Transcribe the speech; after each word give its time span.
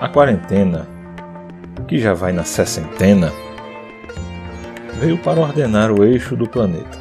A 0.00 0.08
quarentena, 0.08 0.88
que 1.86 1.98
já 1.98 2.14
vai 2.14 2.32
na 2.32 2.42
sessentena, 2.42 3.30
veio 4.94 5.18
para 5.18 5.38
ordenar 5.38 5.92
o 5.92 6.02
eixo 6.02 6.34
do 6.34 6.48
planeta. 6.48 6.98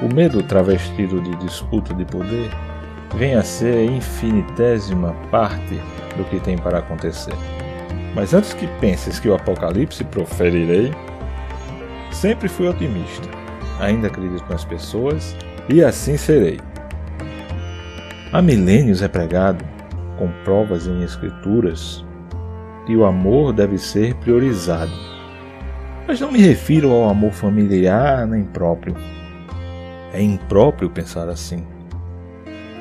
O 0.00 0.14
medo 0.14 0.40
travestido 0.44 1.20
de 1.20 1.34
disputa 1.44 1.92
de 1.92 2.04
poder 2.04 2.48
vem 3.16 3.34
a 3.34 3.42
ser 3.42 3.76
a 3.76 3.84
infinitésima 3.84 5.16
parte 5.32 5.80
do 6.16 6.22
que 6.26 6.38
tem 6.38 6.56
para 6.56 6.78
acontecer. 6.78 7.34
Mas 8.14 8.32
antes 8.34 8.54
que 8.54 8.68
penses 8.78 9.18
que 9.18 9.28
o 9.28 9.34
apocalipse 9.34 10.04
proferirei, 10.04 10.94
sempre 12.12 12.48
fui 12.48 12.68
otimista. 12.68 13.28
Ainda 13.80 14.06
acredito 14.06 14.48
nas 14.48 14.64
pessoas 14.64 15.34
e 15.68 15.82
assim 15.82 16.16
serei. 16.16 16.60
Há 18.32 18.40
milênios 18.40 19.02
é 19.02 19.08
pregado, 19.08 19.73
com 20.18 20.30
provas 20.44 20.86
em 20.86 21.02
escrituras, 21.02 22.04
que 22.86 22.96
o 22.96 23.04
amor 23.04 23.52
deve 23.52 23.78
ser 23.78 24.14
priorizado. 24.16 24.92
Mas 26.06 26.20
não 26.20 26.30
me 26.30 26.38
refiro 26.38 26.90
ao 26.90 27.08
amor 27.08 27.32
familiar 27.32 28.26
nem 28.26 28.44
próprio. 28.44 28.94
É 30.12 30.22
impróprio 30.22 30.90
pensar 30.90 31.28
assim. 31.28 31.66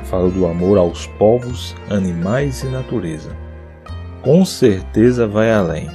Falo 0.03 0.29
do 0.29 0.45
amor 0.45 0.77
aos 0.77 1.07
povos, 1.07 1.75
animais 1.89 2.63
e 2.63 2.67
natureza. 2.67 3.31
Com 4.21 4.45
certeza 4.45 5.25
vai 5.25 5.51
além. 5.51 5.89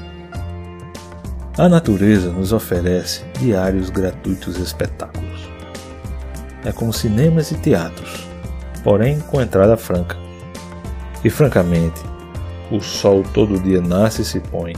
A 1.56 1.68
natureza 1.68 2.30
nos 2.32 2.52
oferece 2.52 3.24
diários 3.38 3.90
gratuitos 3.90 4.58
espetáculos. 4.58 5.48
É 6.64 6.72
como 6.72 6.92
cinemas 6.92 7.50
e 7.50 7.56
teatros, 7.56 8.26
porém 8.82 9.20
com 9.20 9.40
entrada 9.40 9.76
franca. 9.76 10.27
E 11.24 11.30
francamente, 11.30 12.00
o 12.70 12.80
sol 12.80 13.24
todo 13.34 13.58
dia 13.58 13.80
nasce 13.80 14.22
e 14.22 14.24
se 14.24 14.40
põe. 14.40 14.74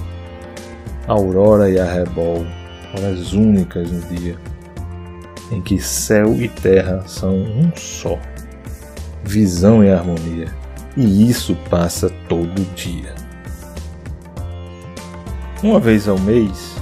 A 1.06 1.12
aurora 1.12 1.68
e 1.68 1.78
a 1.78 1.84
rebol, 1.84 2.46
horas 2.96 3.32
únicas 3.32 3.90
no 3.90 4.00
dia, 4.16 4.36
em 5.50 5.60
que 5.60 5.78
céu 5.78 6.34
e 6.34 6.48
terra 6.48 7.02
são 7.06 7.34
um 7.34 7.70
só. 7.76 8.18
Visão 9.24 9.84
e 9.84 9.90
harmonia. 9.90 10.48
E 10.96 11.28
isso 11.28 11.56
passa 11.68 12.10
todo 12.28 12.74
dia. 12.74 13.14
Uma 15.62 15.78
vez 15.78 16.08
ao 16.08 16.18
mês, 16.18 16.76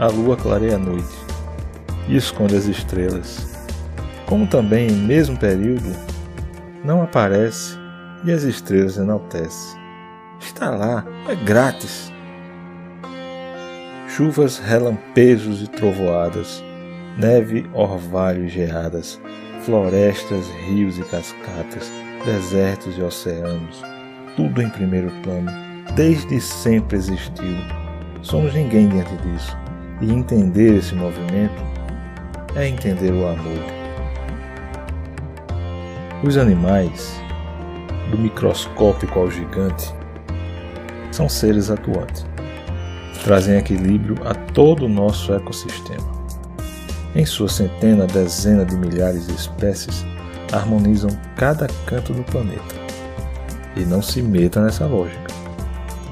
a 0.00 0.06
lua 0.06 0.36
clareia 0.36 0.76
a 0.76 0.78
noite 0.78 1.22
e 2.08 2.16
esconde 2.16 2.56
as 2.56 2.64
estrelas. 2.64 3.52
Como 4.26 4.46
também, 4.46 4.88
em 4.88 4.96
mesmo 4.96 5.36
período, 5.36 5.94
não 6.84 7.02
aparece 7.02 7.81
e 8.24 8.32
as 8.32 8.42
estrelas 8.42 8.96
enaltece. 8.96 9.76
Está 10.40 10.70
lá, 10.70 11.04
é 11.28 11.34
grátis. 11.34 12.12
Chuvas, 14.08 14.58
relampejos 14.58 15.62
e 15.62 15.68
trovoadas, 15.68 16.62
neve, 17.16 17.66
orvalho 17.72 18.44
e 18.44 18.48
geadas, 18.48 19.20
florestas, 19.62 20.46
rios 20.66 20.98
e 20.98 21.02
cascatas, 21.04 21.90
desertos 22.24 22.98
e 22.98 23.02
oceanos, 23.02 23.82
tudo 24.36 24.60
em 24.60 24.68
primeiro 24.68 25.10
plano, 25.22 25.50
desde 25.94 26.40
sempre 26.40 26.96
existiu. 26.96 27.56
Somos 28.22 28.52
ninguém 28.54 28.88
diante 28.88 29.16
disso, 29.16 29.56
e 30.00 30.12
entender 30.12 30.76
esse 30.76 30.94
movimento 30.94 31.62
é 32.54 32.68
entender 32.68 33.12
o 33.12 33.26
amor. 33.26 33.82
Os 36.22 36.36
animais 36.36 37.20
do 38.12 38.18
microscópico 38.18 39.18
ao 39.18 39.30
gigante, 39.30 39.92
são 41.10 41.28
seres 41.28 41.70
atuantes. 41.70 42.24
Trazem 43.24 43.56
equilíbrio 43.56 44.16
a 44.26 44.34
todo 44.34 44.84
o 44.84 44.88
nosso 44.88 45.32
ecossistema. 45.32 46.12
Em 47.14 47.24
sua 47.24 47.48
centena, 47.48 48.06
dezena 48.06 48.64
de 48.64 48.76
milhares 48.76 49.26
de 49.26 49.34
espécies 49.34 50.04
harmonizam 50.52 51.10
cada 51.36 51.66
canto 51.86 52.12
do 52.12 52.22
planeta. 52.24 52.82
E 53.76 53.80
não 53.80 54.02
se 54.02 54.20
meta 54.20 54.60
nessa 54.60 54.86
lógica, 54.86 55.32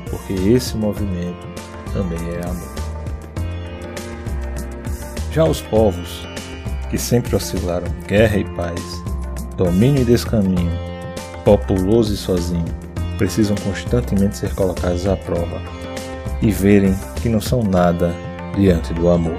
porque 0.09 0.33
esse 0.33 0.77
movimento 0.77 1.47
também 1.93 2.19
é 2.19 2.45
amor. 2.47 2.75
Já 5.31 5.45
os 5.45 5.61
povos, 5.61 6.27
que 6.89 6.97
sempre 6.97 7.37
oscilaram 7.37 7.87
guerra 8.07 8.39
e 8.39 8.45
paz, 8.57 9.03
domínio 9.57 10.03
e 10.03 10.05
descaminho, 10.05 10.90
populoso 11.45 12.15
e 12.15 12.17
sozinho, 12.17 12.65
precisam 13.19 13.57
constantemente 13.63 14.39
ser 14.39 14.55
colocados 14.55 15.07
à 15.07 15.17
prova 15.17 15.61
e 16.41 16.51
verem 16.51 16.95
que 17.17 17.29
não 17.29 17.41
são 17.41 17.63
nada 17.63 18.15
diante 18.57 18.95
do 18.95 19.09
amor. 19.09 19.39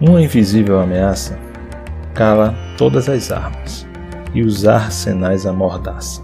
Uma 0.00 0.22
invisível 0.22 0.78
ameaça 0.78 1.38
cala 2.14 2.54
todas 2.78 3.08
as 3.08 3.30
armas 3.30 3.86
e 4.32 4.42
os 4.42 4.66
arsenais 4.66 5.44
amordaça, 5.44 6.22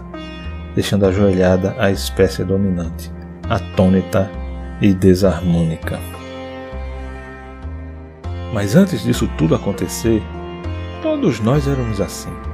deixando 0.73 1.05
ajoelhada 1.05 1.75
a 1.77 1.91
espécie 1.91 2.43
dominante, 2.43 3.11
atônita 3.49 4.31
e 4.81 4.93
desarmônica. 4.93 5.99
Mas 8.53 8.75
antes 8.75 9.03
disso 9.03 9.29
tudo 9.37 9.55
acontecer, 9.55 10.23
todos 11.01 11.39
nós 11.39 11.67
éramos 11.67 11.99
assim 11.99 12.46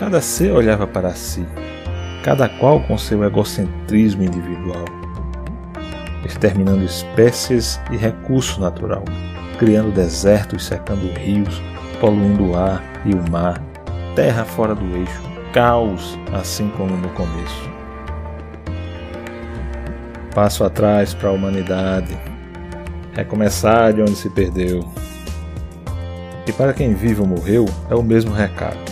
Cada 0.00 0.22
ser 0.22 0.50
olhava 0.52 0.86
para 0.86 1.10
si, 1.10 1.46
cada 2.24 2.48
qual 2.48 2.80
com 2.80 2.96
seu 2.96 3.22
egocentrismo 3.22 4.22
individual, 4.22 4.86
exterminando 6.24 6.82
espécies 6.82 7.78
e 7.90 7.98
recurso 7.98 8.62
natural, 8.62 9.04
criando 9.58 9.92
desertos, 9.92 10.64
secando 10.64 11.12
rios, 11.18 11.60
poluindo 12.00 12.46
o 12.46 12.56
ar 12.56 12.82
e 13.04 13.12
o 13.12 13.30
mar, 13.30 13.62
terra 14.16 14.42
fora 14.46 14.74
do 14.74 14.96
eixo, 14.96 15.22
caos, 15.52 16.18
assim 16.32 16.70
como 16.70 16.96
no 16.96 17.10
começo. 17.10 17.70
Passo 20.34 20.64
atrás 20.64 21.12
para 21.12 21.28
a 21.28 21.32
humanidade, 21.32 22.16
recomeçar 23.12 23.92
de 23.92 24.00
onde 24.00 24.16
se 24.16 24.30
perdeu. 24.30 24.82
E 26.46 26.52
para 26.54 26.72
quem 26.72 26.94
vive 26.94 27.20
ou 27.20 27.26
morreu, 27.26 27.66
é 27.90 27.94
o 27.94 28.02
mesmo 28.02 28.32
recado. 28.32 28.89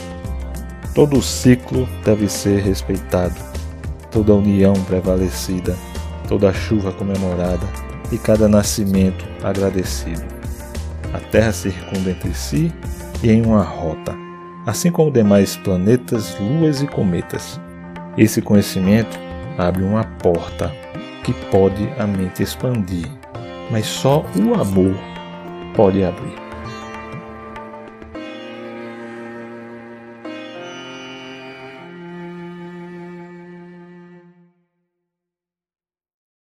Todo 0.99 1.23
ciclo 1.23 1.89
deve 2.05 2.29
ser 2.29 2.61
respeitado, 2.61 3.37
toda 4.11 4.35
união 4.35 4.73
prevalecida, 4.73 5.77
toda 6.27 6.53
chuva 6.53 6.91
comemorada 6.91 7.65
e 8.11 8.19
cada 8.19 8.49
nascimento 8.49 9.25
agradecido. 9.45 10.25
A 11.15 11.21
Terra 11.21 11.53
circunda 11.53 12.11
entre 12.11 12.35
si 12.35 12.73
e 13.23 13.31
em 13.31 13.47
uma 13.47 13.63
rota, 13.63 14.13
assim 14.67 14.91
como 14.91 15.13
demais 15.13 15.57
planetas, 15.59 16.37
luas 16.41 16.83
e 16.83 16.89
cometas. 16.89 17.61
Esse 18.17 18.43
conhecimento 18.43 19.17
abre 19.57 19.85
uma 19.85 20.03
porta 20.03 20.75
que 21.23 21.33
pode 21.33 21.89
a 21.97 22.09
mente 22.09 22.43
expandir, 22.43 23.07
mas 23.71 23.87
só 23.87 24.25
o 24.35 24.61
amor 24.61 24.97
pode 25.77 26.03
abrir. 26.03 26.48